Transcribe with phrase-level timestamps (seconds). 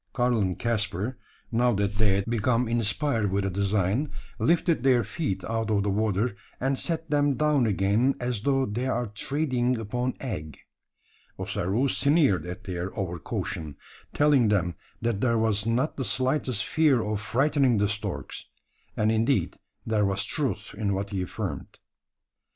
[0.13, 1.19] Karl and Caspar
[1.51, 5.91] now that they had become inspired with a design lifted their feet out of the
[5.91, 10.57] water, and set them down again, as though they ere treading upon egg.
[11.37, 13.77] Ossaroo sneered at their over caution
[14.11, 18.47] telling them, that there was not the slightest fear of frightening the storks;
[18.97, 19.55] and indeed
[19.85, 21.77] there was truth in what he affirmed.